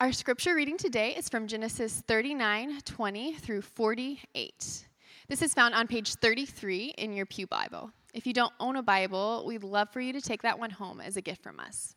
[0.00, 4.88] Our scripture reading today is from Genesis 39 20 through 48.
[5.28, 7.90] This is found on page 33 in your Pew Bible.
[8.14, 11.02] If you don't own a Bible, we'd love for you to take that one home
[11.02, 11.96] as a gift from us.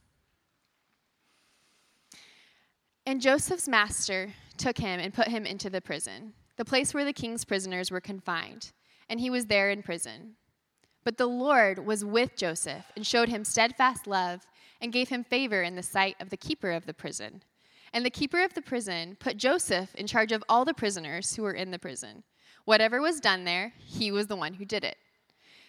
[3.06, 7.14] And Joseph's master took him and put him into the prison, the place where the
[7.14, 8.74] king's prisoners were confined,
[9.08, 10.36] and he was there in prison.
[11.06, 14.46] But the Lord was with Joseph and showed him steadfast love
[14.82, 17.44] and gave him favor in the sight of the keeper of the prison.
[17.94, 21.44] And the keeper of the prison put Joseph in charge of all the prisoners who
[21.44, 22.24] were in the prison.
[22.66, 24.98] Whatever was done there, he was the one who did it.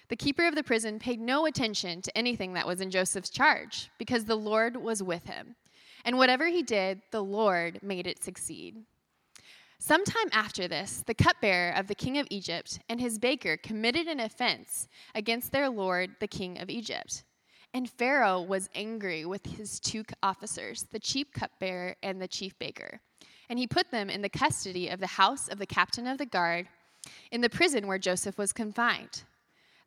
[0.08, 3.90] The keeper of the prison paid no attention to anything that was in Joseph's charge,
[3.98, 5.56] because the Lord was with him.
[6.04, 8.84] And whatever he did, the Lord made it succeed.
[9.78, 14.20] Sometime after this, the cupbearer of the king of Egypt and his baker committed an
[14.20, 17.24] offense against their lord, the king of Egypt.
[17.74, 23.00] And Pharaoh was angry with his two officers, the chief cupbearer and the chief baker.
[23.50, 26.24] And he put them in the custody of the house of the captain of the
[26.24, 26.68] guard
[27.32, 29.24] in the prison where Joseph was confined.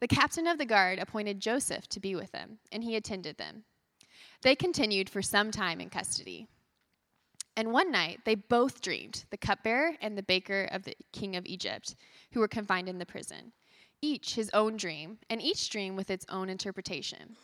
[0.01, 3.63] The captain of the guard appointed Joseph to be with them, and he attended them.
[4.41, 6.49] They continued for some time in custody.
[7.55, 11.45] And one night they both dreamed, the cupbearer and the baker of the king of
[11.45, 11.95] Egypt,
[12.33, 13.53] who were confined in the prison,
[14.01, 17.37] each his own dream, and each dream with its own interpretation.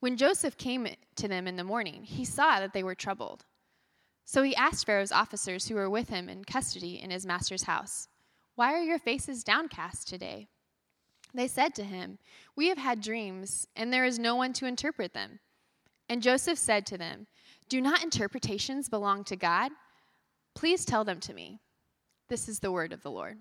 [0.00, 3.44] When Joseph came to them in the morning, he saw that they were troubled.
[4.24, 8.08] So he asked Pharaoh's officers who were with him in custody in his master's house,
[8.56, 10.48] Why are your faces downcast today?
[11.32, 12.18] They said to him,
[12.56, 15.40] We have had dreams, and there is no one to interpret them.
[16.08, 17.26] And Joseph said to them,
[17.68, 19.72] Do not interpretations belong to God?
[20.54, 21.60] Please tell them to me.
[22.28, 23.38] This is the word of the Lord.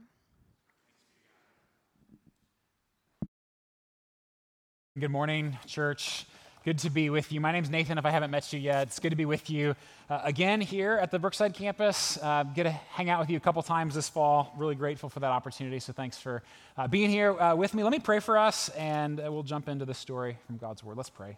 [4.97, 6.25] Good morning, church.
[6.65, 7.39] Good to be with you.
[7.39, 8.87] My name's Nathan, if I haven't met you yet.
[8.87, 9.75] It's good to be with you
[10.09, 12.17] uh, again here at the Brookside campus.
[12.19, 14.51] Uh, get to hang out with you a couple times this fall.
[14.57, 15.79] Really grateful for that opportunity.
[15.79, 16.41] So thanks for
[16.75, 17.83] uh, being here uh, with me.
[17.83, 20.97] Let me pray for us, and uh, we'll jump into the story from God's Word.
[20.97, 21.37] Let's pray.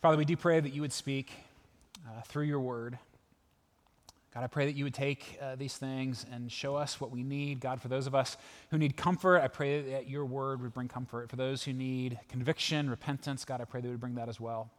[0.00, 1.30] Father, we do pray that you would speak
[2.08, 2.98] uh, through your Word.
[4.34, 7.22] God, I pray that you would take uh, these things and show us what we
[7.22, 7.60] need.
[7.60, 8.36] God, for those of us
[8.72, 11.30] who need comfort, I pray that your word would bring comfort.
[11.30, 14.40] For those who need conviction, repentance, God, I pray that you would bring that as
[14.40, 14.72] well.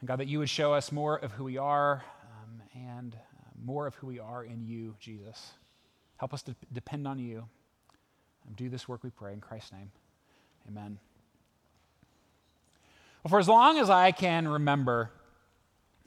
[0.00, 2.04] And God, that you would show us more of who we are
[2.42, 3.18] um, and uh,
[3.64, 5.52] more of who we are in you, Jesus.
[6.18, 7.48] Help us to depend on you.
[8.46, 9.90] And do this work, we pray, in Christ's name.
[10.68, 10.98] Amen.
[13.22, 15.10] Well, for as long as I can remember,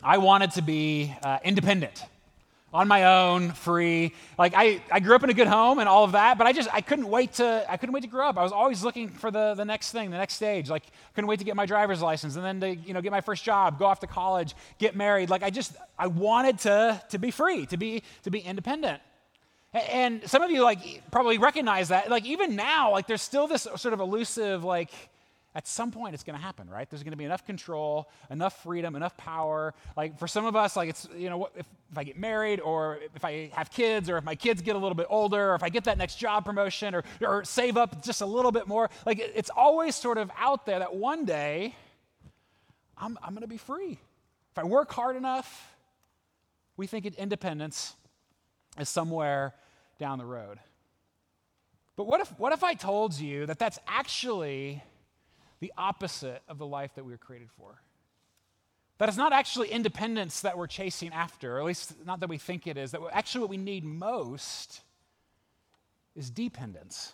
[0.03, 2.05] I wanted to be uh, independent
[2.73, 4.13] on my own, free.
[4.37, 6.53] Like I, I grew up in a good home and all of that, but I
[6.53, 8.37] just I couldn't wait to I couldn't wait to grow up.
[8.37, 10.69] I was always looking for the, the next thing, the next stage.
[10.69, 10.83] Like
[11.15, 13.43] couldn't wait to get my driver's license and then to you know get my first
[13.43, 15.29] job, go off to college, get married.
[15.29, 19.01] Like I just I wanted to to be free, to be to be independent.
[19.73, 22.09] And some of you like probably recognize that.
[22.09, 24.91] Like even now, like there's still this sort of elusive like
[25.55, 26.89] at some point it's going to happen, right?
[26.89, 29.73] There's going to be enough control, enough freedom, enough power.
[29.95, 32.99] Like for some of us, like it's, you know, if, if I get married or
[33.15, 35.63] if I have kids or if my kids get a little bit older or if
[35.63, 38.89] I get that next job promotion or, or save up just a little bit more,
[39.05, 41.75] like it's always sort of out there that one day
[42.97, 43.99] I'm, I'm going to be free.
[44.51, 45.75] If I work hard enough,
[46.77, 47.95] we think independence
[48.79, 49.53] is somewhere
[49.99, 50.59] down the road.
[51.95, 54.83] But what if, what if I told you that that's actually
[55.59, 57.81] the opposite of the life that we were created for.
[58.97, 62.37] That it's not actually independence that we're chasing after, or at least not that we
[62.37, 64.81] think it is, that actually what we need most
[66.15, 67.13] is dependence.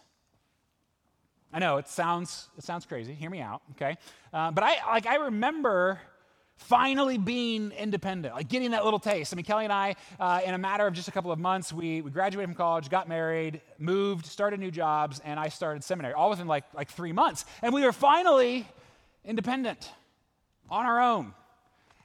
[1.52, 3.14] I know it sounds, it sounds crazy.
[3.14, 3.98] Hear me out, okay?
[4.34, 6.00] Uh, but I, like, I remember
[6.56, 9.34] finally being independent, like getting that little taste.
[9.34, 11.74] I mean, Kelly and I, uh, in a matter of just a couple of months,
[11.74, 16.14] we, we graduated from college, got married, moved, started new jobs, and I started seminary,
[16.14, 17.46] all within like, like three months.
[17.62, 18.68] And we were finally
[19.26, 19.92] independent
[20.70, 21.34] on our own.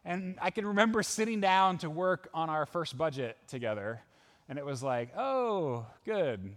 [0.05, 4.01] And I can remember sitting down to work on our first budget together,
[4.49, 6.57] and it was like, oh, good,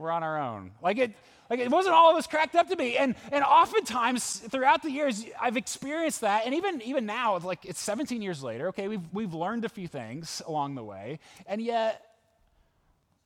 [0.00, 0.72] we're on our own.
[0.82, 1.12] Like it,
[1.50, 2.96] like it wasn't all it was cracked up to be.
[2.96, 6.46] And and oftentimes throughout the years, I've experienced that.
[6.46, 8.68] And even even now, it's like it's 17 years later.
[8.68, 12.02] Okay, we've we've learned a few things along the way, and yet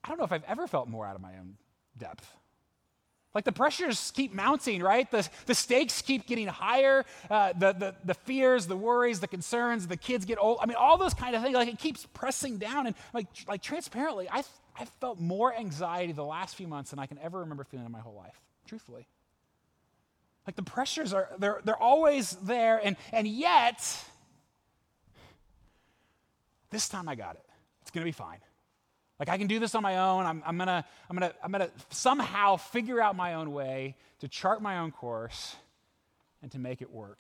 [0.03, 1.56] I don't know if I've ever felt more out of my own
[1.97, 2.31] depth.
[3.34, 5.10] Like the pressures keep mounting, right?
[5.10, 7.04] The, the stakes keep getting higher.
[7.28, 10.58] Uh, the, the, the fears, the worries, the concerns, the kids get old.
[10.60, 11.54] I mean, all those kind of things.
[11.54, 12.86] Like it keeps pressing down.
[12.86, 14.44] And like, like transparently, I,
[14.78, 17.92] I've felt more anxiety the last few months than I can ever remember feeling in
[17.92, 19.08] my whole life, truthfully.
[20.46, 23.82] Like the pressures are, they're, they're always there, and, and yet,
[26.70, 27.44] this time I got it.
[27.80, 28.38] It's going to be fine.
[29.19, 30.26] Like I can do this on my own.
[30.26, 34.61] I'm, I'm gonna, I'm gonna, I'm gonna somehow figure out my own way to chart
[34.61, 35.56] my own course
[36.43, 37.19] and to make it work.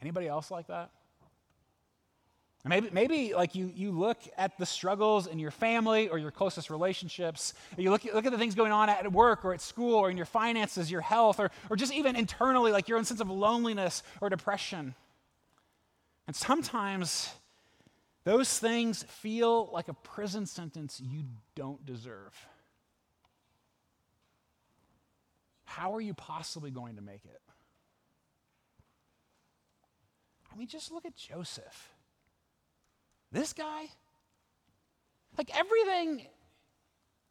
[0.00, 0.90] Anybody else like that?
[2.64, 6.70] Maybe, maybe like you, you look at the struggles in your family or your closest
[6.70, 7.54] relationships.
[7.76, 10.16] You look, look at the things going on at work or at school or in
[10.16, 14.02] your finances, your health, or, or just even internally, like your own sense of loneliness
[14.20, 14.94] or depression.
[16.26, 17.32] And sometimes
[18.24, 21.24] those things feel like a prison sentence you
[21.54, 22.34] don't deserve.
[25.64, 27.40] How are you possibly going to make it?
[30.52, 31.92] I mean, just look at Joseph.
[33.30, 33.84] This guy?
[35.36, 36.26] Like everything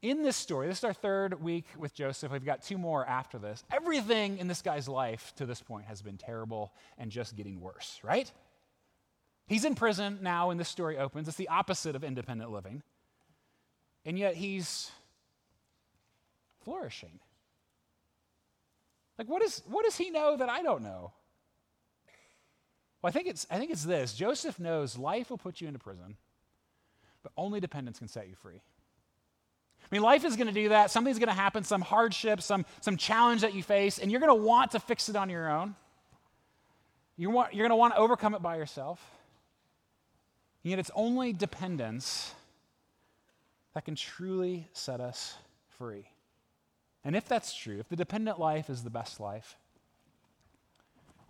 [0.01, 2.31] in this story, this is our third week with Joseph.
[2.31, 3.63] We've got two more after this.
[3.71, 7.99] Everything in this guy's life to this point has been terrible and just getting worse,
[8.03, 8.31] right?
[9.47, 11.27] He's in prison now and this story opens.
[11.27, 12.83] It's the opposite of independent living.
[14.05, 14.91] And yet he's
[16.63, 17.19] flourishing.
[19.17, 21.11] Like, what, is, what does he know that I don't know?
[23.01, 25.79] Well, I think, it's, I think it's this Joseph knows life will put you into
[25.79, 26.17] prison,
[27.23, 28.61] but only dependence can set you free.
[29.81, 30.91] I mean, life is going to do that.
[30.91, 34.37] Something's going to happen, some hardship, some, some challenge that you face, and you're going
[34.37, 35.75] to want to fix it on your own.
[37.15, 38.99] You want, you're going to want to overcome it by yourself.
[40.67, 42.35] And yet, it's only dependence
[43.73, 45.37] that can truly set us
[45.77, 46.09] free.
[47.05, 49.55] And if that's true, if the dependent life is the best life,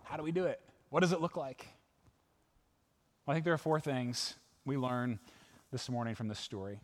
[0.02, 0.60] how do we do it?
[0.90, 1.68] What does it look like?
[3.24, 5.20] Well, I think there are four things we learn
[5.70, 6.80] this morning from this story.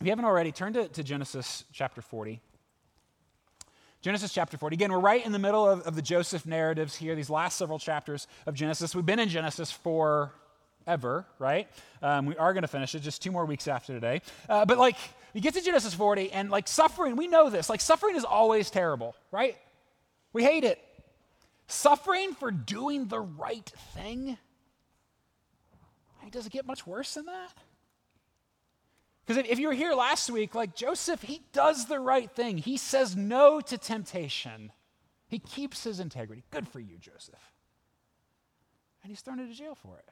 [0.00, 2.40] If you haven't already, turn to, to Genesis chapter 40.
[4.02, 4.74] Genesis chapter 40.
[4.74, 7.78] Again, we're right in the middle of, of the Joseph narratives here, these last several
[7.78, 8.92] chapters of Genesis.
[8.92, 10.32] We've been in Genesis for
[10.86, 11.68] ever, right?
[12.02, 14.22] Um, we are going to finish it just two more weeks after today.
[14.48, 14.96] Uh, but like,
[15.32, 17.68] you get to Genesis 40, and like suffering, we know this.
[17.68, 19.56] Like, suffering is always terrible, right?
[20.32, 20.78] We hate it.
[21.66, 24.36] Suffering for doing the right thing?
[26.30, 27.52] Does it get much worse than that?
[29.26, 32.58] Because if you were here last week, like Joseph, he does the right thing.
[32.58, 34.72] He says no to temptation.
[35.28, 36.42] He keeps his integrity.
[36.50, 37.52] Good for you, Joseph.
[39.02, 40.08] And he's thrown into jail for it.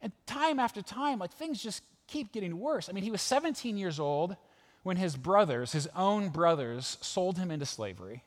[0.00, 2.88] And time after time, like things just keep getting worse.
[2.88, 4.36] I mean, he was 17 years old
[4.82, 8.22] when his brothers, his own brothers, sold him into slavery.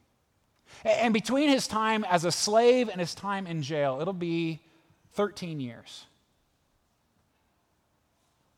[0.86, 4.62] And between his time as a slave and his time in jail, it'll be
[5.14, 6.06] 13 years.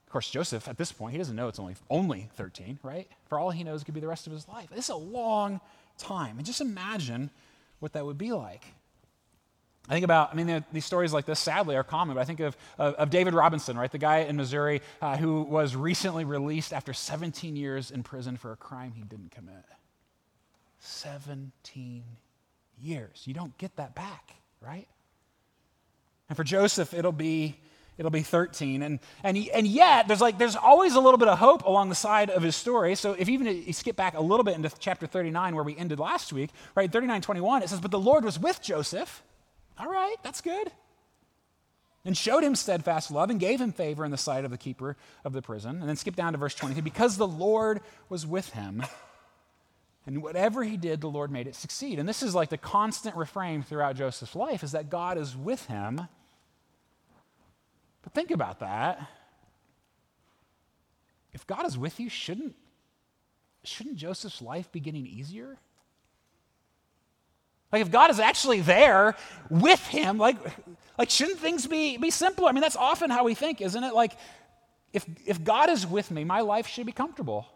[0.05, 3.07] Of course, Joseph, at this point, he doesn't know it's only, only 13, right?
[3.25, 4.69] For all he knows, it could be the rest of his life.
[4.69, 5.59] This is a long
[5.97, 6.37] time.
[6.37, 7.31] And just imagine
[7.79, 8.63] what that would be like.
[9.89, 12.39] I think about, I mean, these stories like this sadly are common, but I think
[12.39, 13.91] of, of, of David Robinson, right?
[13.91, 18.53] The guy in Missouri uh, who was recently released after 17 years in prison for
[18.53, 19.65] a crime he didn't commit.
[20.79, 22.03] 17
[22.79, 23.23] years.
[23.25, 24.87] You don't get that back, right?
[26.29, 27.57] And for Joseph, it'll be
[27.97, 31.37] it'll be 13 and and and yet there's like there's always a little bit of
[31.37, 34.19] hope along the side of his story so if even if you skip back a
[34.19, 37.79] little bit into chapter 39 where we ended last week right 39 21 it says
[37.79, 39.21] but the lord was with joseph
[39.77, 40.71] all right that's good
[42.05, 44.97] and showed him steadfast love and gave him favor in the sight of the keeper
[45.23, 48.49] of the prison and then skip down to verse 23 because the lord was with
[48.51, 48.83] him
[50.05, 51.97] and whatever he did, the Lord made it succeed.
[51.97, 55.65] And this is like the constant refrain throughout Joseph's life is that God is with
[55.67, 56.01] him.
[58.01, 59.07] But think about that.
[61.31, 62.53] If God is with you, shouldn't,
[63.63, 65.57] shouldn't Joseph's life be getting easier?
[67.73, 69.15] Like if God is actually there
[69.49, 70.37] with him, like,
[70.97, 72.47] like shouldn't things be, be simpler?
[72.47, 73.95] I mean, that's often how we think, isn't it?
[73.95, 74.13] Like,
[74.93, 77.47] if, if God is with me, my life should be comfortable.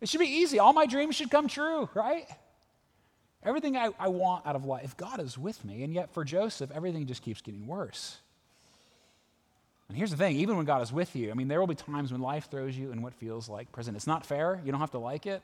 [0.00, 0.58] It should be easy.
[0.58, 2.26] All my dreams should come true, right?
[3.44, 5.84] Everything I, I want out of life, if God is with me.
[5.84, 8.18] And yet for Joseph, everything just keeps getting worse.
[9.88, 11.76] And here's the thing even when God is with you, I mean, there will be
[11.76, 13.94] times when life throws you in what feels like prison.
[13.94, 14.60] It's not fair.
[14.64, 15.42] You don't have to like it.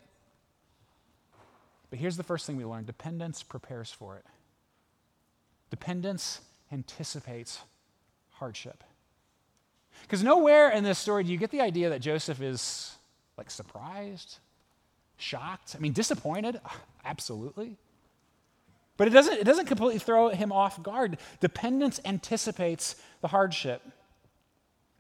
[1.91, 4.25] But here's the first thing we learn dependence prepares for it.
[5.71, 6.41] Dependence
[6.73, 7.61] anticipates
[8.33, 8.83] hardship.
[10.03, 12.97] Because nowhere in this story do you get the idea that Joseph is
[13.37, 14.39] like surprised,
[15.17, 15.75] shocked?
[15.77, 16.61] I mean, disappointed?
[16.65, 17.77] Ah, absolutely.
[18.97, 21.19] But it doesn't, it doesn't completely throw him off guard.
[21.41, 23.83] Dependence anticipates the hardship.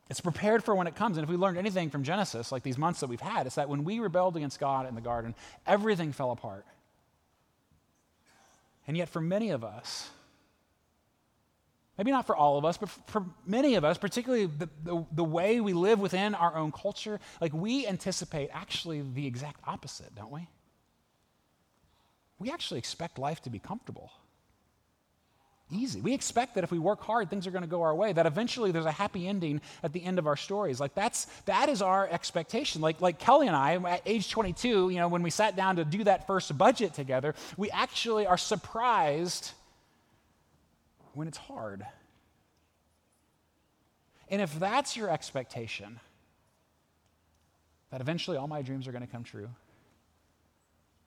[0.08, 1.16] It's prepared for when it comes.
[1.16, 3.68] And if we learned anything from Genesis, like these months that we've had, it's that
[3.68, 5.34] when we rebelled against God in the garden,
[5.66, 6.64] everything fell apart.
[8.86, 10.10] And yet, for many of us,
[11.98, 15.24] Maybe not for all of us, but for many of us, particularly the, the, the,
[15.24, 20.30] way we live within our own culture, like we anticipate actually the exact opposite, don't
[20.30, 20.46] we?
[22.38, 24.12] We actually expect life to be comfortable,
[25.70, 26.00] easy.
[26.00, 28.26] We expect that if we work hard, things are going to go our way, that
[28.26, 30.80] eventually there's a happy ending at the end of our stories.
[30.80, 32.80] Like that's, that is our expectation.
[32.80, 35.84] Like, like Kelly and I, at age 22, you know, when we sat down to
[35.84, 39.52] do that first budget together, we actually are surprised
[41.14, 41.84] when it's hard.
[44.28, 46.00] And if that's your expectation,
[47.90, 49.48] that eventually all my dreams are going to come true,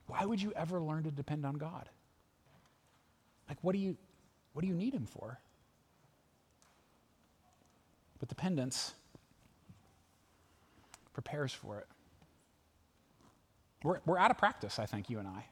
[0.06, 1.88] why would you ever learn to depend on God?
[3.48, 3.96] Like, what do you,
[4.60, 5.38] what do you need Him for?
[8.18, 8.92] But dependence
[11.14, 11.86] prepares for it.
[13.82, 15.46] We're, we're out of practice, I think, you and I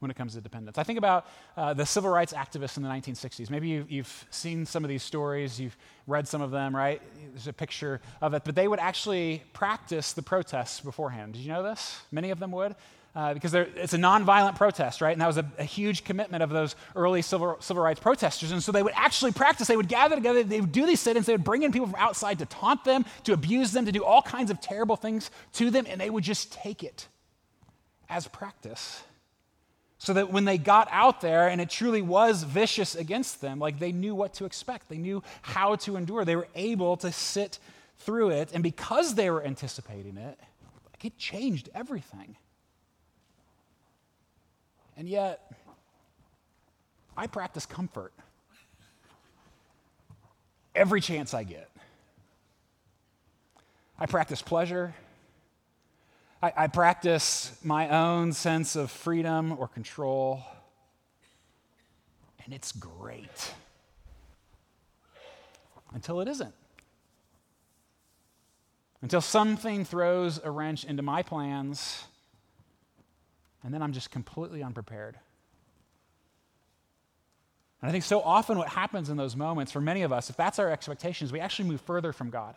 [0.00, 0.78] when it comes to dependence.
[0.78, 3.48] I think about uh, the civil rights activists in the 1960s.
[3.50, 5.76] Maybe you've, you've, seen some of these stories, you've
[6.08, 7.00] read some of them, right?
[7.30, 8.42] There's a picture of it.
[8.44, 11.34] But they would actually practice the protests beforehand.
[11.34, 12.00] Did you know this?
[12.10, 12.74] Many of them would.
[13.16, 15.12] Uh, because it's a nonviolent protest, right?
[15.12, 18.50] And that was a, a, huge commitment of those early civil, civil rights protesters.
[18.50, 19.68] And so they would actually practice.
[19.68, 20.42] They would gather together.
[20.42, 21.26] They would do these sit-ins.
[21.26, 24.02] They would bring in people from outside to taunt them, to abuse them, to do
[24.02, 27.06] all kinds of terrible things to them, and they would just take it
[28.08, 29.04] as practice
[29.98, 33.78] so that when they got out there and it truly was vicious against them, like
[33.78, 37.58] they knew what to expect, they knew how to endure, they were able to sit
[37.98, 38.50] through it.
[38.52, 40.38] And because they were anticipating it,
[40.92, 42.36] like it changed everything.
[44.96, 45.52] And yet,
[47.16, 48.12] I practice comfort
[50.74, 51.70] every chance I get.
[53.98, 54.94] I practice pleasure
[56.44, 60.42] I, I practice my own sense of freedom or control,
[62.44, 63.54] and it's great
[65.94, 66.54] until it isn't.
[69.00, 72.04] Until something throws a wrench into my plans,
[73.64, 75.18] and then I'm just completely unprepared.
[77.80, 80.36] And I think so often what happens in those moments, for many of us, if
[80.36, 82.54] that's our expectations, we actually move further from God.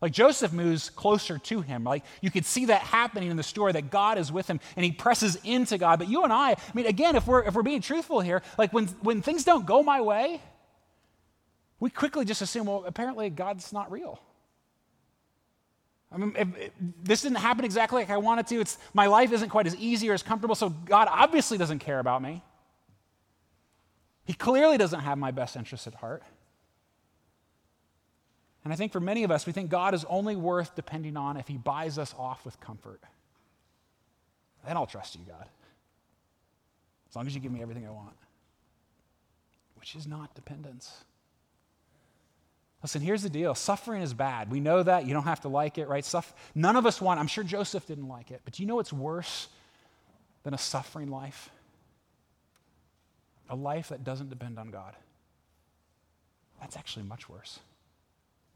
[0.00, 1.82] Like Joseph moves closer to him.
[1.82, 4.84] Like you could see that happening in the story that God is with him and
[4.84, 5.98] he presses into God.
[5.98, 8.72] But you and I, I mean, again, if we're if we're being truthful here, like
[8.72, 10.40] when when things don't go my way,
[11.80, 14.20] we quickly just assume, well, apparently God's not real.
[16.10, 16.70] I mean, if, if
[17.02, 18.60] this didn't happen exactly like I wanted to.
[18.60, 21.98] It's my life isn't quite as easy or as comfortable, so God obviously doesn't care
[21.98, 22.42] about me.
[24.24, 26.22] He clearly doesn't have my best interests at heart.
[28.64, 31.36] And I think for many of us, we think God is only worth depending on
[31.36, 33.00] if He buys us off with comfort.
[34.66, 35.46] Then I'll trust you, God.
[37.08, 38.16] As long as you give me everything I want,
[39.76, 41.04] which is not dependence.
[42.82, 44.50] Listen, here's the deal suffering is bad.
[44.50, 45.06] We know that.
[45.06, 46.04] You don't have to like it, right?
[46.04, 48.76] Suff- None of us want, I'm sure Joseph didn't like it, but do you know
[48.76, 49.48] what's worse
[50.44, 51.50] than a suffering life?
[53.50, 54.94] A life that doesn't depend on God.
[56.60, 57.58] That's actually much worse.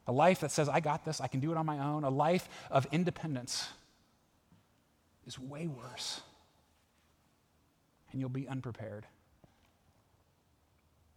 [0.07, 2.11] A life that says, I got this, I can do it on my own, a
[2.11, 3.69] life of independence
[5.27, 6.21] is way worse.
[8.11, 9.07] And you'll be unprepared.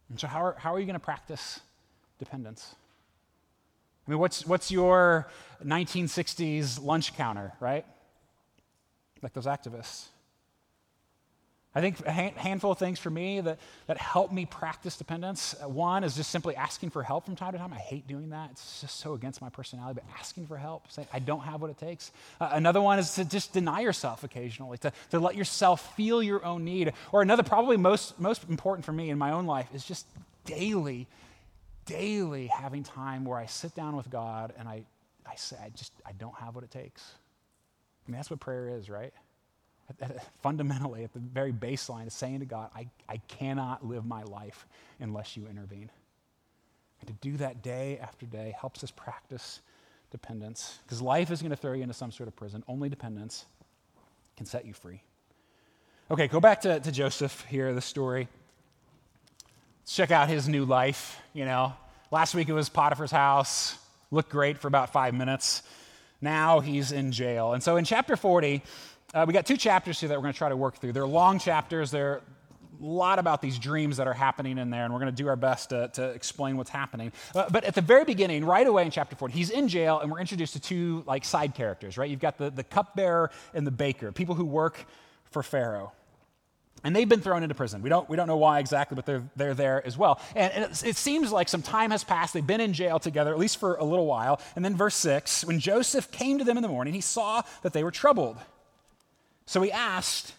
[0.08, 1.60] And so, how are, how are you going to practice
[2.18, 2.74] dependence?
[4.06, 5.28] I mean, what's, what's your
[5.64, 7.84] 1960s lunch counter, right?
[9.22, 10.06] Like those activists.
[11.76, 15.54] I think a handful of things for me that, that help me practice dependence.
[15.62, 17.70] Uh, one is just simply asking for help from time to time.
[17.70, 18.48] I hate doing that.
[18.52, 21.68] It's just so against my personality, but asking for help, saying, I don't have what
[21.68, 22.12] it takes.
[22.40, 26.42] Uh, another one is to just deny yourself occasionally, to, to let yourself feel your
[26.46, 26.94] own need.
[27.12, 30.06] Or another, probably most, most important for me in my own life, is just
[30.46, 31.06] daily,
[31.86, 34.84] daily having time where I sit down with God and I,
[35.24, 37.02] I say, I just, I don't have what it takes.
[38.06, 39.12] I mean, that's what prayer is, right?
[40.42, 44.66] fundamentally, at the very baseline, is saying to God, I, I cannot live my life
[45.00, 45.90] unless you intervene.
[47.00, 49.60] And to do that day after day helps us practice
[50.10, 52.64] dependence because life is going to throw you into some sort of prison.
[52.68, 53.46] Only dependence
[54.36, 55.02] can set you free.
[56.10, 58.28] Okay, go back to, to Joseph here, the story.
[59.86, 61.20] Check out his new life.
[61.32, 61.72] You know,
[62.10, 63.78] last week it was Potiphar's house,
[64.10, 65.62] looked great for about five minutes.
[66.20, 67.52] Now he's in jail.
[67.52, 68.62] And so in chapter 40,
[69.14, 70.92] uh, we got two chapters here that we're going to try to work through.
[70.92, 71.92] They're long chapters.
[71.92, 75.22] They're a lot about these dreams that are happening in there, and we're going to
[75.22, 77.12] do our best to, to explain what's happening.
[77.32, 80.10] Uh, but at the very beginning, right away in chapter 4, he's in jail, and
[80.10, 82.10] we're introduced to two like side characters, right?
[82.10, 84.84] You've got the, the cupbearer and the baker, people who work
[85.30, 85.92] for Pharaoh.
[86.84, 87.82] And they've been thrown into prison.
[87.82, 90.20] We don't, we don't know why exactly, but they're, they're there as well.
[90.34, 92.34] And, it, it seems like some time has passed.
[92.34, 94.40] They've been in jail together, at least for a little while.
[94.54, 97.72] And then, verse 6 when Joseph came to them in the morning, he saw that
[97.72, 98.36] they were troubled.
[99.46, 100.34] So he asked,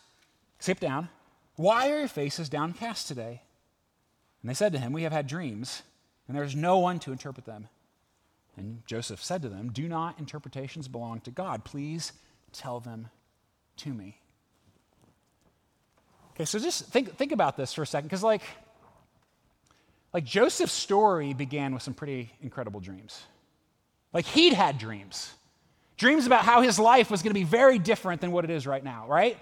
[0.60, 1.10] Sit down,
[1.56, 3.41] why are your faces downcast today?
[4.41, 5.82] And they said to him, We have had dreams,
[6.27, 7.67] and there is no one to interpret them.
[8.56, 11.63] And Joseph said to them, Do not interpretations belong to God?
[11.63, 12.13] Please
[12.51, 13.10] tell them
[13.77, 14.20] to me.
[16.38, 18.44] Okay, so just think, think about this for a second, because like,
[20.13, 23.24] like Joseph's story began with some pretty incredible dreams.
[24.13, 25.34] Like he'd had dreams.
[25.98, 28.67] Dreams about how his life was going to be very different than what it is
[28.67, 29.36] right now, right?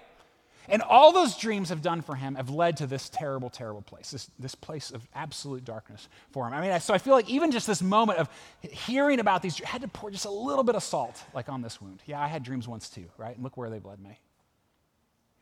[0.70, 4.12] And all those dreams have done for him have led to this terrible, terrible place,
[4.12, 6.54] this, this place of absolute darkness for him.
[6.54, 8.30] I mean, so I feel like even just this moment of
[8.62, 11.82] hearing about these, had to pour just a little bit of salt, like on this
[11.82, 12.02] wound.
[12.06, 13.36] Yeah, I had dreams once too, right?
[13.36, 14.18] And look where they've led me.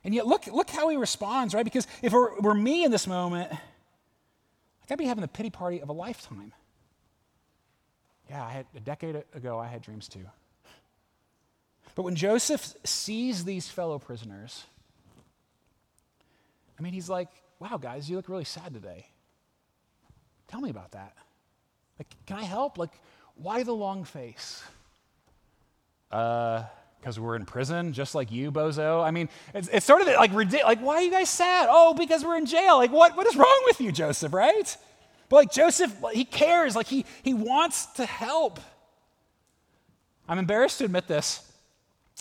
[0.04, 1.64] And yet, look, look how he responds, right?
[1.64, 3.50] Because if it were, were me in this moment,
[4.90, 6.52] I'd be having the pity party of a lifetime.
[8.28, 10.26] Yeah, I had a decade ago, I had dreams too.
[11.94, 14.64] But when Joseph sees these fellow prisoners,
[16.78, 19.06] I mean, he's like, wow, guys, you look really sad today.
[20.48, 21.14] Tell me about that.
[21.98, 22.78] Like, can I help?
[22.78, 22.92] Like,
[23.36, 24.62] why the long face?
[26.10, 26.64] Uh,
[27.04, 29.04] because we're in prison, just like you, bozo.
[29.04, 31.68] I mean, it's, it's sort of like, like, why are you guys sad?
[31.70, 32.78] Oh, because we're in jail.
[32.78, 34.74] Like, what, what is wrong with you, Joseph, right?
[35.28, 38.58] But like Joseph, he cares, like he, he wants to help.
[40.26, 41.46] I'm embarrassed to admit this,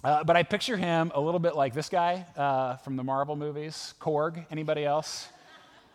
[0.03, 3.37] uh, but I picture him a little bit like this guy uh, from the Marvel
[3.37, 4.45] movies, Korg.
[4.51, 5.29] Anybody else?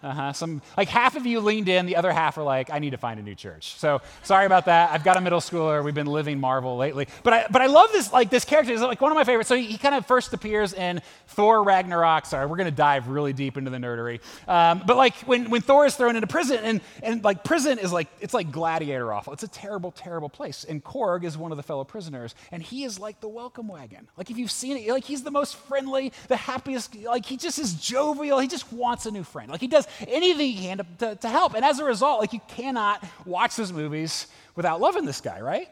[0.00, 0.33] Uh-huh.
[0.33, 2.99] Some like half of you leaned in, the other half are like, I need to
[2.99, 3.75] find a new church.
[3.78, 4.93] So sorry about that.
[4.93, 5.83] I've got a middle schooler.
[5.83, 8.81] We've been living Marvel lately, but I but I love this like this character is
[8.81, 9.49] like one of my favorites.
[9.49, 12.26] So he, he kind of first appears in Thor Ragnarok.
[12.26, 14.21] Sorry, we're gonna dive really deep into the nerdery.
[14.47, 17.93] Um, but like when when Thor is thrown into prison and and like prison is
[17.93, 19.33] like it's like gladiator awful.
[19.33, 20.62] It's a terrible terrible place.
[20.62, 24.06] And Korg is one of the fellow prisoners, and he is like the welcome wagon.
[24.17, 26.95] Like if you've seen it, like he's the most friendly, the happiest.
[26.95, 28.39] Like he just is jovial.
[28.39, 29.50] He just wants a new friend.
[29.50, 31.54] Like he does anything you can to, to, to help.
[31.54, 35.68] And as a result, like you cannot watch those movies without loving this guy, right?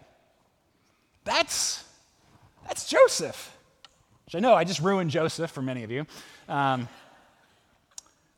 [1.25, 1.85] That's,
[2.67, 3.57] that's Joseph.
[4.27, 6.07] Which I know I just ruined Joseph for many of you.
[6.49, 6.89] Um,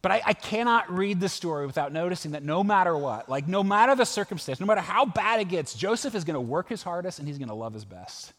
[0.01, 3.65] but I, I, cannot read the story without noticing that no matter what, like no
[3.65, 6.83] matter the circumstance, no matter how bad it gets, Joseph is going to work his
[6.83, 8.33] hardest and he's going to love his best.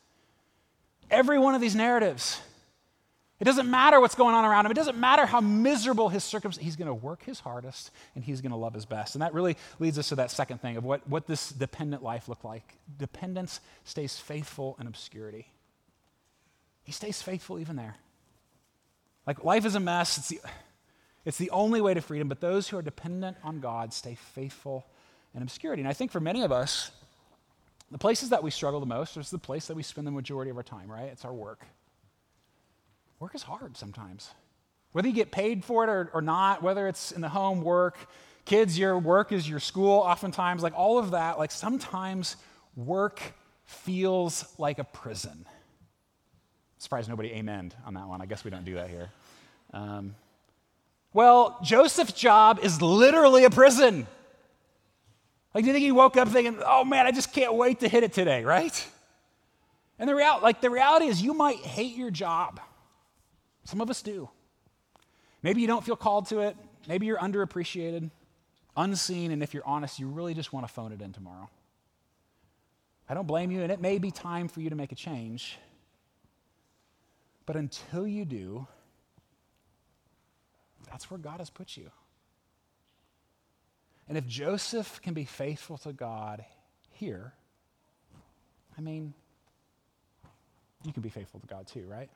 [1.12, 2.40] Every one of these narratives
[3.40, 4.72] it doesn't matter what's going on around him.
[4.72, 6.64] It doesn't matter how miserable his circumstance.
[6.64, 9.16] He's going to work his hardest and he's going to love his best.
[9.16, 12.28] And that really leads us to that second thing of what, what this dependent life
[12.28, 12.76] looked like.
[12.98, 15.48] Dependence stays faithful in obscurity.
[16.84, 17.96] He stays faithful even there.
[19.26, 20.18] Like life is a mess.
[20.18, 20.42] It's the,
[21.24, 24.86] it's the only way to freedom, but those who are dependent on God stay faithful
[25.34, 25.82] in obscurity.
[25.82, 26.92] And I think for many of us,
[27.90, 30.52] the places that we struggle the most is the place that we spend the majority
[30.52, 31.06] of our time, right?
[31.06, 31.66] It's our work.
[33.20, 34.32] Work is hard sometimes.
[34.92, 37.98] Whether you get paid for it or, or not, whether it's in the home, work,
[38.46, 42.38] kids, your work is your school, oftentimes, like all of that, like sometimes
[42.76, 43.22] work
[43.66, 45.46] feels like a prison.
[46.80, 48.22] Surprised nobody amened on that one.
[48.22, 49.10] I guess we don't do that here.
[49.74, 50.16] Um,
[51.14, 54.08] well, Joseph's job is literally a prison.
[55.54, 57.90] Like, do you think he woke up thinking, oh man, I just can't wait to
[57.90, 58.88] hit it today, right?
[60.00, 62.62] And the, real, like, the reality is, you might hate your job.
[63.70, 64.28] Some of us do.
[65.44, 66.58] Maybe you don't feel called to it.
[66.88, 68.10] Maybe you're underappreciated,
[68.76, 71.48] unseen, and if you're honest, you really just want to phone it in tomorrow.
[73.08, 75.60] I don't blame you, and it may be time for you to make a change.
[77.46, 78.66] But until you do,
[80.90, 81.92] that's where God has put you.
[84.08, 86.44] And if Joseph can be faithful to God
[86.90, 87.34] here,
[88.76, 89.14] I mean,
[90.84, 92.10] you can be faithful to God too, right?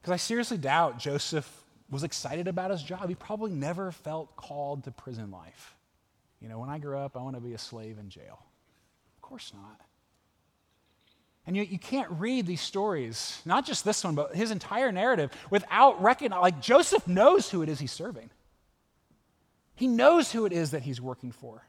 [0.00, 1.48] Because I seriously doubt Joseph
[1.90, 3.08] was excited about his job.
[3.08, 5.74] He probably never felt called to prison life.
[6.40, 8.38] You know, when I grew up, I want to be a slave in jail.
[9.16, 9.80] Of course not.
[11.46, 15.32] And you, you can't read these stories, not just this one, but his entire narrative,
[15.50, 18.30] without recognizing, like Joseph knows who it is he's serving.
[19.74, 21.62] He knows who it is that he's working for.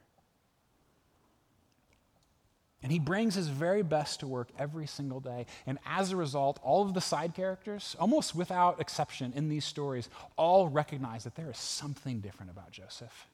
[2.83, 5.45] And he brings his very best to work every single day.
[5.67, 10.09] And as a result, all of the side characters, almost without exception in these stories,
[10.35, 13.27] all recognize that there is something different about Joseph.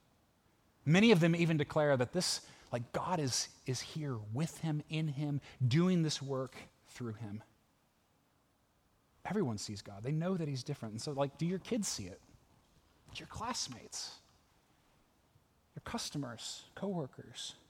[0.86, 2.41] Many of them even declare that this,
[2.73, 6.55] like God is, is here with him, in him, doing this work
[6.88, 7.41] through him.
[9.25, 10.03] everyone sees God.
[10.03, 10.93] They know that He's different.
[10.93, 12.21] And so, like, do your kids see it?
[13.15, 14.12] Your classmates,
[15.75, 17.55] your customers, coworkers.
[17.60, 17.66] I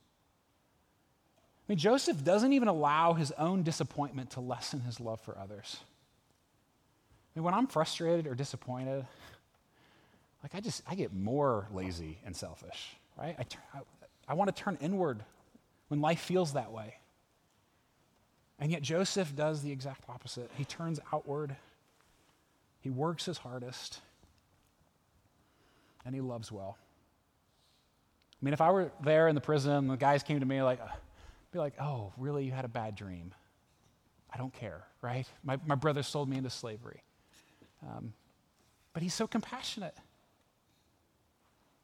[1.68, 5.78] mean, Joseph doesn't even allow his own disappointment to lessen his love for others.
[7.36, 9.06] I mean, when I'm frustrated or disappointed,
[10.44, 13.36] like I just, I get more lazy and selfish, right?
[13.38, 13.82] I, I,
[14.30, 15.24] I want to turn inward
[15.90, 16.96] when life feels that way.
[18.60, 20.50] And yet Joseph does the exact opposite.
[20.58, 21.56] He turns outward,
[22.82, 24.00] he works his hardest,
[26.06, 26.78] and he loves well.
[28.42, 30.80] I mean, if I were there in the prison, the guys came to me like,
[31.52, 33.34] be like, oh, really, you had a bad dream.
[34.34, 35.26] I don't care, right?
[35.44, 37.02] My, my brother sold me into slavery.
[37.84, 38.14] Um,
[38.94, 39.96] but he's so compassionate.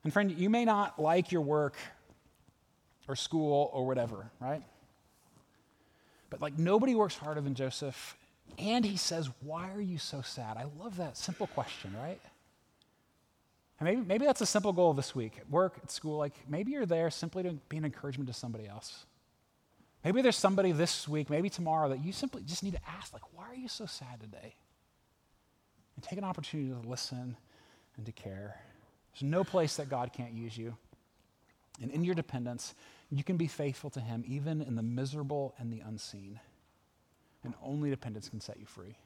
[0.03, 1.75] And friend, you may not like your work
[3.07, 4.61] or school or whatever, right?
[6.29, 8.17] But like nobody works harder than Joseph.
[8.57, 10.57] And he says, Why are you so sad?
[10.57, 12.19] I love that simple question, right?
[13.79, 16.17] And maybe, maybe that's a simple goal this week at work, at school.
[16.17, 19.05] Like maybe you're there simply to be an encouragement to somebody else.
[20.03, 23.33] Maybe there's somebody this week, maybe tomorrow, that you simply just need to ask, like,
[23.33, 24.55] why are you so sad today?
[25.95, 27.37] And take an opportunity to listen
[27.95, 28.59] and to care.
[29.13, 30.75] There's no place that God can't use you.
[31.81, 32.75] And in your dependence,
[33.09, 36.39] you can be faithful to Him even in the miserable and the unseen.
[37.43, 38.97] And only dependence can set you free.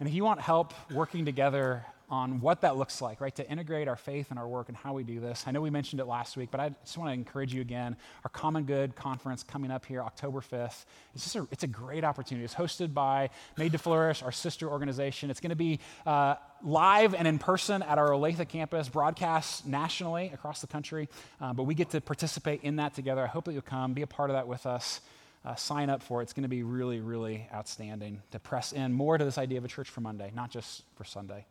[0.00, 3.86] And if you want help working together on what that looks like, right, to integrate
[3.86, 6.06] our faith and our work and how we do this, I know we mentioned it
[6.06, 7.96] last week, but I just want to encourage you again.
[8.24, 10.86] Our Common Good conference coming up here October 5th.
[11.14, 12.46] It's just a, it's a great opportunity.
[12.46, 15.30] It's hosted by Made to Flourish, our sister organization.
[15.30, 20.30] It's going to be uh, live and in person at our Olathe campus, broadcast nationally
[20.32, 21.10] across the country.
[21.42, 23.22] Uh, but we get to participate in that together.
[23.22, 25.02] I hope that you'll come, be a part of that with us
[25.44, 26.24] uh, sign up for it.
[26.24, 29.64] It's going to be really, really outstanding to press in more to this idea of
[29.64, 31.46] a church for Monday, not just for Sunday.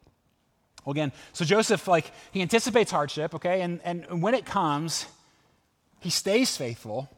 [0.86, 3.62] Well, again, so Joseph, like, he anticipates hardship, okay?
[3.62, 5.06] And, and when it comes,
[6.00, 7.10] he stays faithful.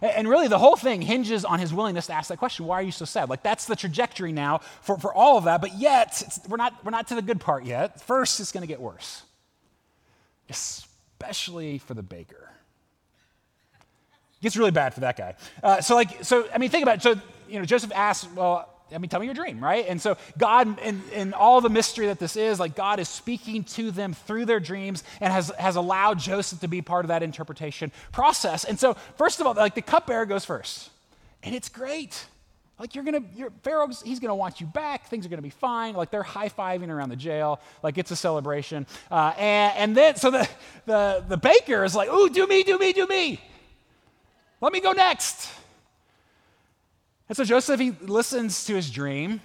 [0.00, 2.82] And really, the whole thing hinges on his willingness to ask that question why are
[2.82, 3.28] you so sad?
[3.28, 6.90] Like, that's the trajectory now for, for all of that, but yet, we're not, we're
[6.90, 8.00] not to the good part yet.
[8.00, 9.22] First, it's going to get worse,
[10.48, 12.46] especially for the baker
[14.46, 15.34] gets really bad for that guy.
[15.62, 17.02] Uh, so, like, so I mean, think about it.
[17.02, 19.84] So, you know, Joseph asks, well, I mean, tell me your dream, right?
[19.88, 23.64] And so, God, in, in all the mystery that this is, like, God is speaking
[23.64, 27.24] to them through their dreams and has, has allowed Joseph to be part of that
[27.24, 28.62] interpretation process.
[28.62, 30.90] And so, first of all, like, the cupbearer goes first,
[31.42, 32.24] and it's great.
[32.78, 35.06] Like you're gonna, your Pharaoh, he's gonna want you back.
[35.08, 35.94] Things are gonna be fine.
[35.94, 37.58] Like they're high fiving around the jail.
[37.82, 38.86] Like it's a celebration.
[39.10, 40.46] Uh, and, and then, so the,
[40.84, 43.40] the the baker is like, "Ooh, do me, do me, do me."
[44.60, 45.50] Let me go next.
[47.28, 49.40] And so Joseph, he listens to his dream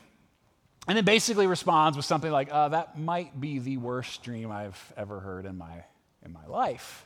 [0.87, 4.93] and then basically responds with something like, uh, That might be the worst dream I've
[4.95, 5.83] ever heard in my,
[6.23, 7.05] in my life.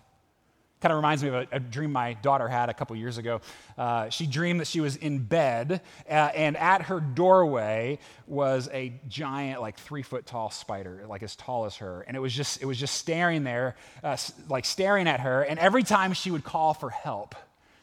[0.82, 3.42] Kind of reminds me of a, a, dream my daughter had a couple years ago.
[3.78, 8.94] Uh, she dreamed that she was in bed, uh, and at her doorway was a
[9.08, 12.62] giant, like three foot tall spider, like as tall as her, and it was just
[12.62, 15.42] it was just staring there, uh, like staring at her.
[15.42, 17.36] And every time she would call for help,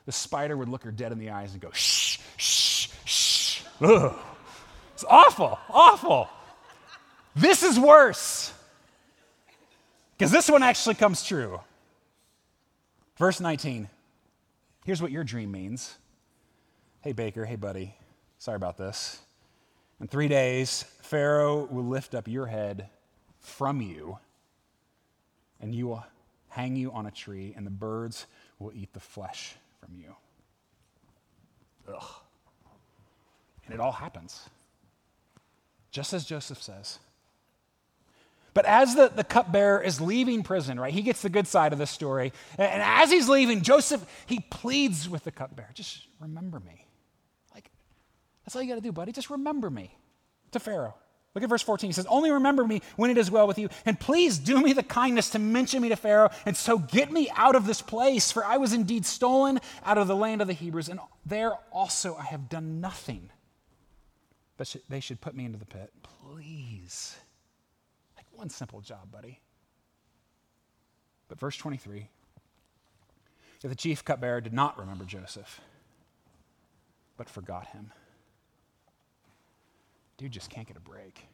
[0.07, 3.63] the spider would look her dead in the eyes and go, shh, shh, shh.
[3.81, 4.17] Ugh.
[4.95, 6.29] It's awful, awful.
[7.35, 8.53] This is worse.
[10.17, 11.61] Because this one actually comes true.
[13.17, 13.89] Verse 19.
[14.85, 15.97] Here's what your dream means.
[17.01, 17.95] Hey, Baker, hey, buddy.
[18.39, 19.21] Sorry about this.
[20.01, 22.89] In three days, Pharaoh will lift up your head
[23.39, 24.19] from you,
[25.61, 26.05] and you will
[26.49, 28.27] hang you on a tree, and the birds
[28.59, 30.15] will eat the flesh from you.
[31.89, 32.05] Ugh.
[33.65, 34.49] And it all happens,
[35.91, 36.99] just as Joseph says.
[38.55, 41.79] But as the, the cupbearer is leaving prison, right, he gets the good side of
[41.79, 42.33] the story.
[42.59, 46.87] And, and as he's leaving, Joseph, he pleads with the cupbearer just remember me.
[47.55, 47.71] Like,
[48.45, 49.13] that's all you got to do, buddy.
[49.13, 49.97] Just remember me
[50.51, 50.95] to Pharaoh.
[51.35, 51.89] Look at verse 14.
[51.89, 54.73] He says, Only remember me when it is well with you, and please do me
[54.73, 58.31] the kindness to mention me to Pharaoh, and so get me out of this place,
[58.31, 62.17] for I was indeed stolen out of the land of the Hebrews, and there also
[62.17, 63.31] I have done nothing
[64.59, 65.91] that they should put me into the pit.
[66.03, 67.17] Please.
[68.17, 69.41] Like one simple job, buddy.
[71.29, 72.09] But verse 23
[73.65, 75.61] if the chief cupbearer did not remember Joseph,
[77.17, 77.93] but forgot him
[80.23, 81.27] dude just can't get a break.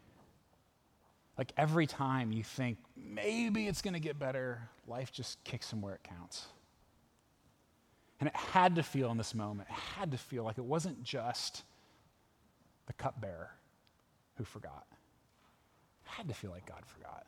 [1.36, 5.82] Like every time you think maybe it's going to get better, life just kicks him
[5.82, 6.46] where it counts.
[8.18, 11.04] And it had to feel in this moment, it had to feel like it wasn't
[11.04, 11.62] just
[12.86, 13.50] the cupbearer
[14.36, 14.86] who forgot.
[14.90, 17.26] It had to feel like God forgot.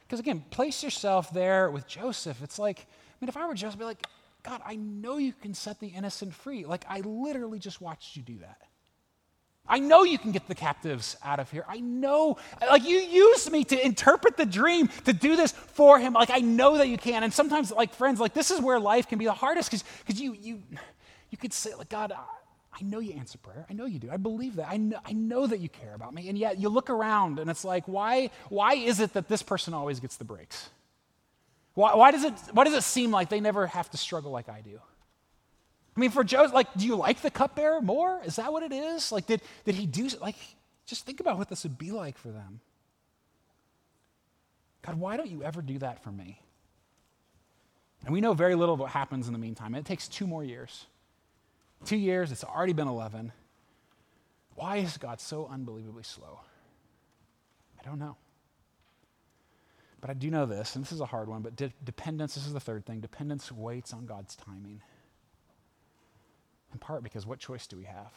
[0.00, 2.42] Because again, place yourself there with Joseph.
[2.42, 4.06] It's like, I mean, if I were Joseph, I'd be like,
[4.42, 6.64] God, I know you can set the innocent free.
[6.64, 8.62] Like, I literally just watched you do that.
[9.68, 11.64] I know you can get the captives out of here.
[11.68, 16.12] I know, like, you used me to interpret the dream, to do this for him.
[16.12, 17.22] Like, I know that you can.
[17.22, 20.34] And sometimes, like, friends, like, this is where life can be the hardest because you,
[20.34, 20.62] you,
[21.30, 22.12] you could say, like, God,
[22.78, 23.64] I know you answer prayer.
[23.70, 24.10] I know you do.
[24.10, 24.68] I believe that.
[24.68, 26.28] I know, I know that you care about me.
[26.28, 29.72] And yet you look around and it's like, why, why is it that this person
[29.72, 30.68] always gets the breaks?
[31.74, 34.48] Why, why, does it, why does it seem like they never have to struggle like
[34.48, 34.78] I do?
[35.96, 38.20] I mean, for Joe, like, do you like the cupbearer more?
[38.24, 39.10] Is that what it is?
[39.10, 40.36] Like, did, did he do, like,
[40.84, 42.60] just think about what this would be like for them.
[44.82, 46.40] God, why don't you ever do that for me?
[48.04, 49.74] And we know very little of what happens in the meantime.
[49.74, 50.86] It takes two more years.
[51.84, 53.32] Two years, it's already been 11.
[54.54, 56.40] Why is God so unbelievably slow?
[57.80, 58.16] I don't know.
[60.00, 62.46] But I do know this, and this is a hard one, but de- dependence, this
[62.46, 64.82] is the third thing dependence waits on God's timing.
[66.72, 68.12] In part because what choice do we have?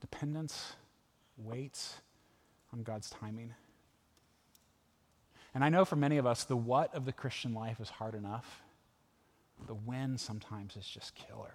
[0.00, 0.74] Dependence
[1.36, 1.96] waits
[2.72, 3.54] on God's timing.
[5.54, 8.14] And I know for many of us, the what of the Christian life is hard
[8.14, 8.62] enough.
[9.66, 11.54] The when sometimes is just killer.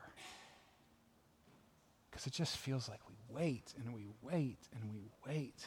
[2.10, 5.66] Because it just feels like we wait and we wait and we wait.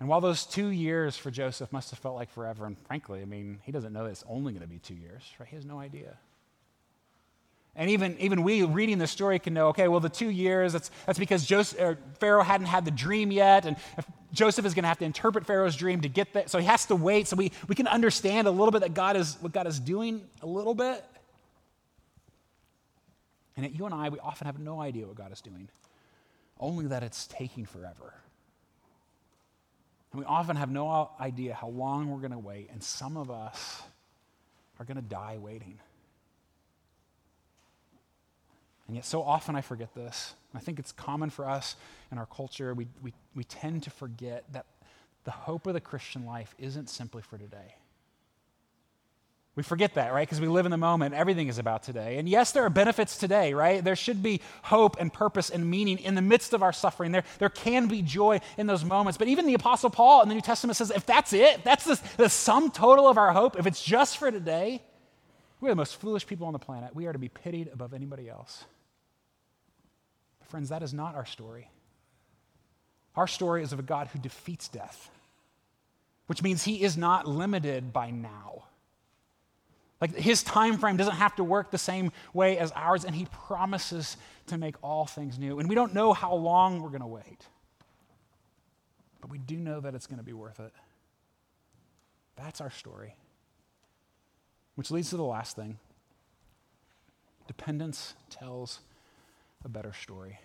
[0.00, 3.24] And while those two years for Joseph must have felt like forever, and frankly, I
[3.24, 5.48] mean, he doesn't know that it's only going to be two years, right?
[5.48, 6.16] He has no idea.
[7.76, 10.90] And even, even we reading the story can know, okay, well, the two years, that's,
[11.04, 13.76] that's because Joseph, er, Pharaoh hadn't had the dream yet, and
[14.32, 16.48] Joseph is going to have to interpret Pharaoh's dream to get that.
[16.50, 17.28] So he has to wait.
[17.28, 20.22] So we, we can understand a little bit that God is, what God is doing
[20.40, 21.04] a little bit.
[23.58, 25.68] And you and I, we often have no idea what God is doing,
[26.58, 28.14] only that it's taking forever.
[30.12, 33.16] And we often have no uh, idea how long we're going to wait, and some
[33.16, 33.82] of us
[34.78, 35.78] are going to die waiting.
[38.86, 40.34] And yet, so often I forget this.
[40.54, 41.76] I think it's common for us
[42.12, 42.72] in our culture.
[42.72, 44.66] We, we, we tend to forget that
[45.24, 47.74] the hope of the Christian life isn't simply for today.
[49.56, 50.28] We forget that, right?
[50.28, 51.14] Because we live in the moment.
[51.14, 52.18] Everything is about today.
[52.18, 53.82] And yes, there are benefits today, right?
[53.82, 57.10] There should be hope and purpose and meaning in the midst of our suffering.
[57.10, 59.16] There, there can be joy in those moments.
[59.16, 61.98] But even the Apostle Paul in the New Testament says if that's it, that's the,
[62.18, 64.82] the sum total of our hope, if it's just for today,
[65.60, 66.94] we're the most foolish people on the planet.
[66.94, 68.66] We are to be pitied above anybody else.
[70.48, 71.68] Friends, that is not our story.
[73.16, 75.10] Our story is of a God who defeats death,
[76.26, 78.64] which means he is not limited by now.
[80.00, 83.26] Like his time frame doesn't have to work the same way as ours, and he
[83.46, 84.16] promises
[84.48, 85.58] to make all things new.
[85.58, 87.46] And we don't know how long we're going to wait,
[89.20, 90.72] but we do know that it's going to be worth it.
[92.36, 93.14] That's our story.
[94.74, 95.78] Which leads to the last thing
[97.46, 98.80] dependence tells
[99.66, 100.38] a better story.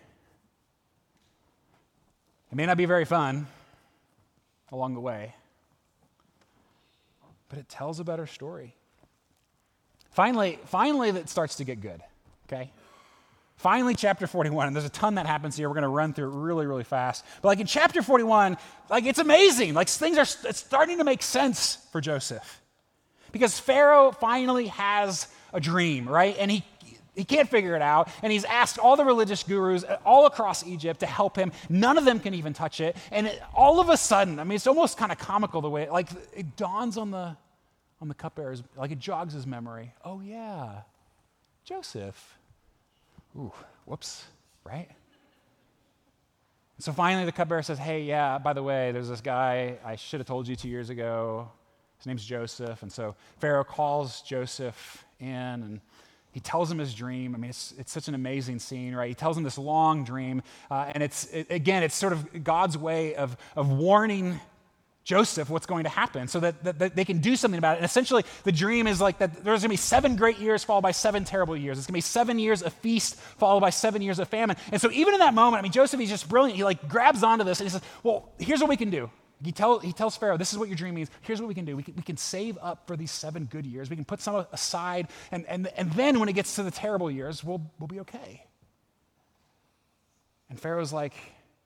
[2.50, 3.46] It may not be very fun
[4.72, 5.32] along the way,
[7.48, 8.74] but it tells a better story.
[10.10, 12.02] Finally, finally, that starts to get good,
[12.48, 12.72] okay?
[13.58, 15.68] Finally, chapter 41, and there's a ton that happens here.
[15.68, 17.24] We're going to run through it really, really fast.
[17.42, 18.56] But like in chapter 41,
[18.90, 19.74] like it's amazing.
[19.74, 22.60] Like things are it's starting to make sense for Joseph.
[23.30, 26.36] Because Pharaoh finally has a dream, right?
[26.38, 26.64] And he
[27.14, 28.08] he can't figure it out.
[28.22, 31.52] And he's asked all the religious gurus all across Egypt to help him.
[31.68, 32.96] None of them can even touch it.
[33.10, 35.88] And it, all of a sudden, I mean, it's almost kind of comical the way,
[35.90, 37.36] like, it dawns on the,
[38.00, 39.92] on the cupbearers, like it jogs his memory.
[40.04, 40.80] Oh, yeah,
[41.64, 42.38] Joseph.
[43.36, 43.52] Ooh,
[43.84, 44.24] whoops,
[44.64, 44.88] right?
[46.78, 50.20] So finally, the cupbearer says, Hey, yeah, by the way, there's this guy I should
[50.20, 51.48] have told you two years ago.
[51.98, 52.82] His name's Joseph.
[52.82, 55.80] And so Pharaoh calls Joseph in and
[56.32, 57.34] he tells him his dream.
[57.34, 59.08] I mean, it's, it's such an amazing scene, right?
[59.08, 60.42] He tells him this long dream.
[60.70, 64.40] Uh, and it's, it, again, it's sort of God's way of, of warning
[65.04, 67.76] Joseph what's going to happen so that, that, that, they can do something about it.
[67.78, 70.82] And essentially, the dream is like that there's going to be seven great years followed
[70.82, 71.76] by seven terrible years.
[71.76, 74.56] It's going to be seven years of feast followed by seven years of famine.
[74.70, 76.56] And so, even in that moment, I mean, Joseph, he's just brilliant.
[76.56, 79.10] He like grabs onto this and he says, Well, here's what we can do.
[79.44, 81.10] He, tell, he tells Pharaoh, This is what your dream means.
[81.22, 81.76] Here's what we can do.
[81.76, 83.90] We can, we can save up for these seven good years.
[83.90, 85.08] We can put some aside.
[85.30, 88.44] And, and, and then when it gets to the terrible years, we'll, we'll be okay.
[90.48, 91.14] And Pharaoh's like,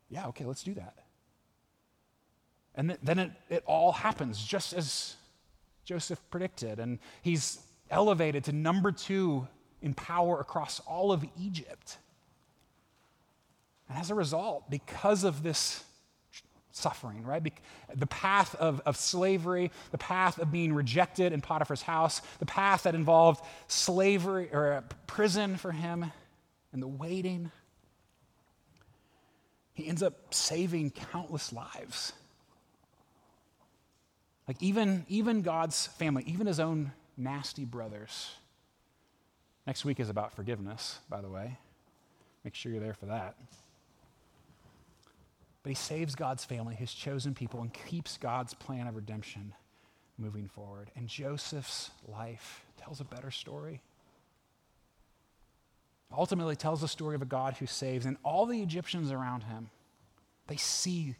[0.08, 0.94] Yeah, okay, let's do that.
[2.74, 5.16] And th- then it, it all happens just as
[5.84, 6.78] Joseph predicted.
[6.78, 7.58] And he's
[7.90, 9.48] elevated to number two
[9.82, 11.98] in power across all of Egypt.
[13.88, 15.84] And as a result, because of this
[16.76, 17.42] suffering, right?
[17.42, 17.52] Be-
[17.94, 22.82] the path of, of slavery, the path of being rejected in Potiphar's house, the path
[22.84, 26.12] that involved slavery or uh, prison for him,
[26.72, 27.50] and the waiting.
[29.72, 32.12] He ends up saving countless lives.
[34.46, 38.30] Like even, even God's family, even his own nasty brothers.
[39.66, 41.58] Next week is about forgiveness, by the way.
[42.44, 43.34] Make sure you're there for that.
[45.66, 49.52] But he saves God's family, his chosen people, and keeps God's plan of redemption
[50.16, 50.92] moving forward.
[50.94, 53.80] And Joseph's life tells a better story.
[56.16, 59.70] Ultimately, tells the story of a God who saves, and all the Egyptians around him,
[60.46, 61.16] they see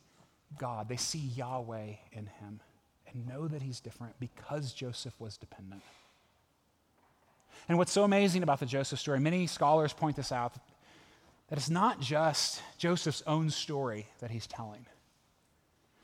[0.57, 2.61] God, they see Yahweh in him,
[3.09, 5.83] and know that he's different because Joseph was dependent.
[7.69, 10.55] And what's so amazing about the Joseph story, many scholars point this out,
[11.49, 14.87] that it's not just Joseph's own story that he's telling.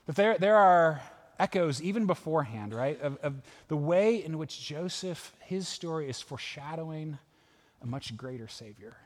[0.07, 1.03] But there, there are
[1.39, 3.35] echoes even beforehand, right, of, of
[3.69, 7.19] the way in which Joseph, his story is foreshadowing
[7.83, 8.97] a much greater Savior.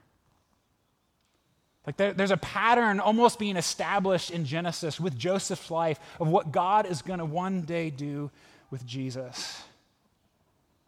[1.86, 6.52] Like there, there's a pattern almost being established in Genesis with Joseph's life of what
[6.52, 8.30] God is going to one day do
[8.70, 9.62] with Jesus.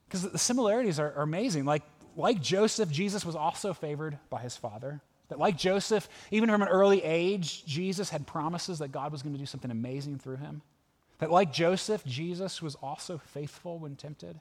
[0.06, 1.64] Because the similarities are, are amazing.
[1.64, 1.82] Like,
[2.16, 5.00] like Joseph, Jesus was also favored by his father.
[5.28, 9.34] That, like Joseph, even from an early age, Jesus had promises that God was going
[9.34, 10.62] to do something amazing through him.
[11.18, 14.38] That, like Joseph, Jesus was also faithful when tempted.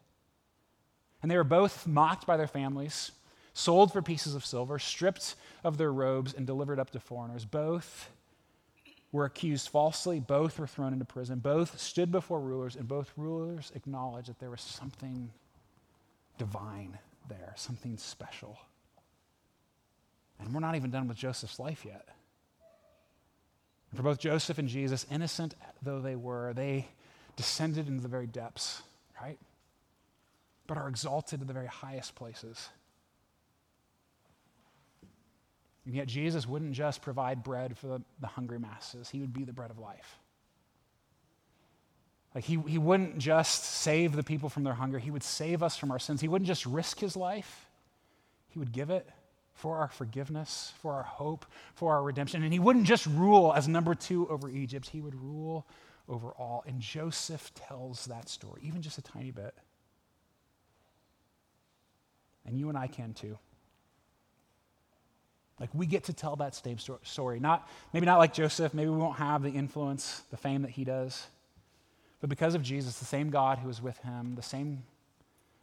[1.22, 3.12] And they were both mocked by their families,
[3.54, 7.44] sold for pieces of silver, stripped of their robes, and delivered up to foreigners.
[7.44, 8.10] Both
[9.12, 13.72] were accused falsely, both were thrown into prison, both stood before rulers, and both rulers
[13.76, 15.32] acknowledged that there was something
[16.38, 16.98] divine
[17.28, 18.60] there, something special.
[20.40, 22.08] And we're not even done with Joseph's life yet.
[23.92, 26.88] And for both Joseph and Jesus, innocent though they were, they
[27.36, 28.82] descended into the very depths,
[29.22, 29.38] right?
[30.68, 32.70] But are exalted to the very highest places.
[35.86, 39.46] And yet, Jesus wouldn't just provide bread for the, the hungry masses, He would be
[39.46, 40.18] the bread of life.
[42.36, 45.78] Like, he, he wouldn't just save the people from their hunger, He would save us
[45.78, 46.20] from our sins.
[46.20, 47.70] He wouldn't just risk His life,
[48.50, 49.08] He would give it
[49.58, 52.44] for our forgiveness, for our hope, for our redemption.
[52.44, 55.66] And he wouldn't just rule as number two over Egypt, he would rule
[56.08, 56.64] over all.
[56.68, 59.56] And Joseph tells that story, even just a tiny bit.
[62.46, 63.40] And you and I can too.
[65.60, 67.40] Like we get to tell that same story.
[67.40, 70.84] Not maybe not like Joseph, maybe we won't have the influence, the fame that he
[70.84, 71.26] does.
[72.22, 74.84] But because of Jesus, the same God who was with him, the same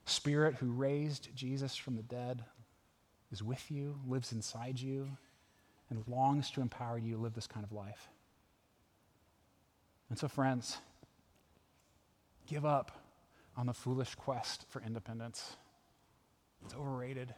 [0.04, 2.44] Spirit who raised Jesus from the dead,
[3.34, 5.08] is with you, lives inside you,
[5.90, 8.08] and longs to empower you to live this kind of life.
[10.08, 10.78] And so, friends,
[12.46, 12.92] give up
[13.56, 15.56] on the foolish quest for independence.
[16.64, 17.34] It's overrated.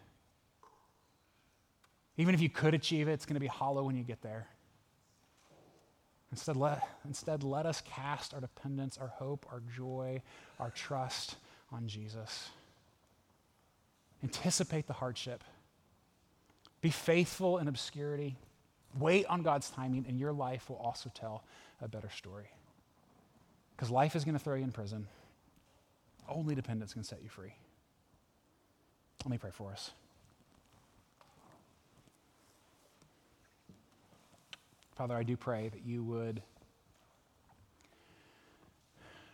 [2.18, 4.48] Even if you could achieve it, it's going to be hollow when you get there.
[6.30, 10.20] Instead let, instead, let us cast our dependence, our hope, our joy,
[10.61, 11.37] our trust
[11.72, 12.50] on Jesus.
[14.22, 15.42] Anticipate the hardship.
[16.87, 18.37] Be faithful in obscurity.
[18.96, 21.42] Wait on God's timing, and your life will also tell
[21.83, 22.49] a better story.
[23.75, 25.09] Because life is going to throw you in prison.
[26.29, 27.57] Only dependence can set you free.
[29.25, 29.90] Let me pray for us.
[34.94, 36.40] Father, I do pray that you would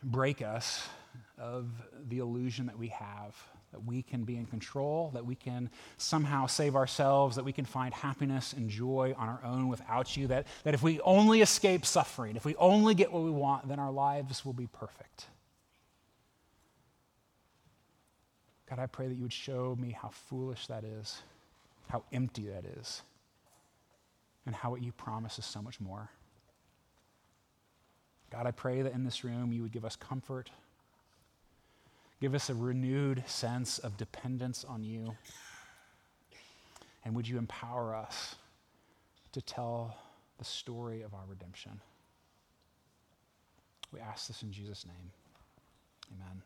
[0.02, 0.88] break us
[1.36, 1.68] of
[2.08, 3.36] the illusion that we have
[3.72, 7.64] that we can be in control, that we can somehow save ourselves, that we can
[7.64, 11.84] find happiness and joy on our own without you, that, that if we only escape
[11.84, 15.26] suffering, if we only get what we want, then our lives will be perfect.
[18.68, 21.22] God, I pray that you would show me how foolish that is,
[21.88, 23.02] how empty that is,
[24.46, 26.10] and how what you promise is so much more.
[28.30, 30.50] God, I pray that in this room you would give us comfort
[32.22, 35.16] Give us a renewed sense of dependence on you.
[37.04, 38.36] And would you empower us
[39.32, 39.96] to tell
[40.38, 41.80] the story of our redemption?
[43.92, 45.10] We ask this in Jesus' name.
[46.14, 46.42] Amen.